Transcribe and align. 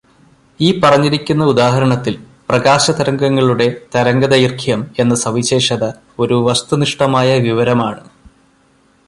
ഈ 0.59 0.79
പറഞ്ഞിരിക്കുന്ന 0.79 1.43
ഉദാഹരണത്തിൽ, 1.43 2.15
പ്രകാശതരംഗംങ്ങളുടെ 2.49 3.67
തരംഗദൈർഗ്ഘ്യം 3.95 4.91
എന്ന 4.99 5.15
സവിശേഷത 5.15 5.83
ഒരു 6.19 6.33
വസ്തുനിഷ്ഠമായ 6.33 7.39
വിവരമാണ്. 7.39 8.01